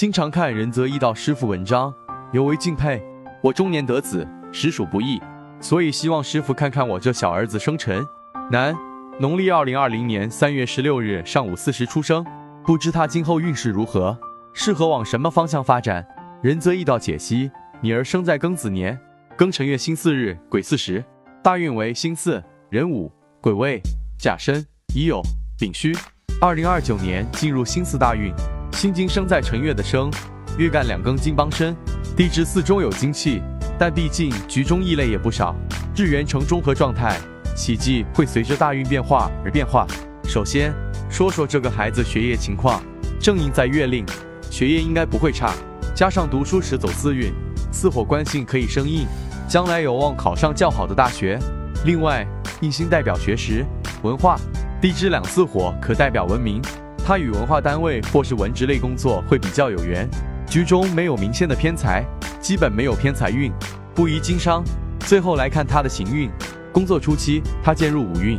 [0.00, 1.92] 经常看仁泽易道师傅文章，
[2.32, 3.02] 尤为敬佩。
[3.42, 5.20] 我中年得子，实属不易，
[5.60, 8.02] 所以希望师傅看看我这小儿子生辰。
[8.50, 8.74] 男，
[9.18, 12.24] 农历二零二零年三月十六日上午四时出生，
[12.64, 14.18] 不知他今后运势如何，
[14.54, 16.02] 适合往什么方向发展。
[16.42, 17.50] 仁泽易道解析：
[17.82, 18.98] 女儿生在庚子年，
[19.36, 21.04] 庚辰月辛巳日癸巳时，
[21.44, 23.12] 大运为辛巳、壬午、
[23.42, 23.78] 癸未、
[24.18, 24.64] 甲申、
[24.94, 25.20] 乙酉、
[25.58, 25.92] 丙戌。
[26.40, 28.32] 二零二九年进入辛巳大运，
[28.72, 30.10] 辛金生在辰月的生，
[30.56, 31.76] 月干两庚金帮身，
[32.16, 33.42] 地支四中有金气，
[33.78, 35.54] 但毕竟局中异类也不少，
[35.94, 37.18] 日元呈中和状态，
[37.54, 39.86] 喜忌会随着大运变化而变化。
[40.24, 40.72] 首先
[41.10, 42.82] 说说这个孩子学业情况，
[43.20, 44.06] 正印在月令，
[44.50, 45.52] 学业应该不会差。
[45.94, 47.32] 加上读书时走四运，
[47.70, 49.06] 四火官性可以生印，
[49.46, 51.38] 将来有望考上较好的大学。
[51.84, 52.26] 另外，
[52.62, 53.66] 印星代表学识、
[54.02, 54.38] 文化，
[54.80, 56.62] 地支两四火可代表文明，
[57.10, 60.08] 他与文化单位或是文职类工作会比较有缘。
[60.46, 62.04] 局中没有明显的偏财，
[62.40, 63.52] 基本没有偏财运，
[63.92, 64.62] 不宜经商。
[65.00, 66.30] 最后来看他的行运，
[66.72, 68.38] 工作初期他渐入五运，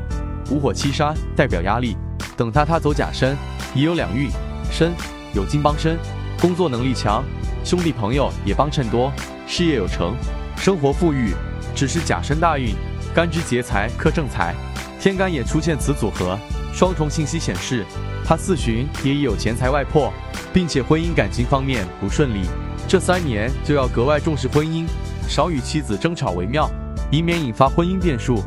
[0.50, 1.98] 五火七杀代表压力。
[2.38, 3.36] 等他他走甲申，
[3.76, 4.30] 已有两运，
[4.72, 4.94] 申
[5.34, 5.98] 有金帮身，
[6.40, 7.22] 工作能力强。
[7.66, 9.12] 兄弟朋友也帮衬多，
[9.48, 10.16] 事业有成，
[10.56, 11.34] 生活富裕。
[11.76, 12.73] 只是甲申大运，
[13.14, 14.56] 干支劫财克正财，
[14.98, 16.40] 天干也出现此组合，
[16.73, 17.86] 双重信息显示
[18.25, 20.11] 他四旬也已有钱财外破，
[20.53, 22.41] 并且婚姻感情方面不顺利。
[22.88, 24.86] 这三年就要格外重视婚姻，
[25.27, 26.69] 少与妻子争吵为妙，
[27.11, 28.44] 以免引发婚姻变数。